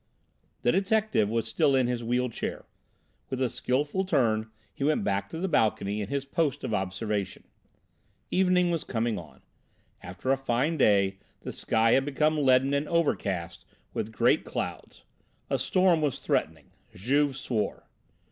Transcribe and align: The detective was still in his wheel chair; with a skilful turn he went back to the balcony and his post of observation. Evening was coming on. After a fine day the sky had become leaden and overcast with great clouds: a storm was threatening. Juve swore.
The 0.63 0.71
detective 0.71 1.29
was 1.29 1.47
still 1.47 1.75
in 1.75 1.85
his 1.85 2.03
wheel 2.03 2.27
chair; 2.27 2.65
with 3.29 3.39
a 3.39 3.51
skilful 3.51 4.03
turn 4.03 4.49
he 4.73 4.83
went 4.83 5.03
back 5.03 5.29
to 5.29 5.37
the 5.37 5.47
balcony 5.47 6.01
and 6.01 6.09
his 6.09 6.25
post 6.25 6.63
of 6.63 6.73
observation. 6.73 7.43
Evening 8.31 8.71
was 8.71 8.83
coming 8.83 9.19
on. 9.19 9.43
After 10.01 10.31
a 10.31 10.37
fine 10.37 10.75
day 10.77 11.19
the 11.41 11.51
sky 11.51 11.91
had 11.91 12.05
become 12.05 12.35
leaden 12.35 12.73
and 12.73 12.87
overcast 12.89 13.63
with 13.93 14.11
great 14.11 14.43
clouds: 14.43 15.03
a 15.51 15.59
storm 15.59 16.01
was 16.01 16.17
threatening. 16.17 16.71
Juve 16.95 17.37
swore. 17.37 17.87